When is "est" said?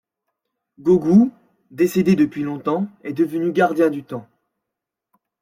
3.03-3.13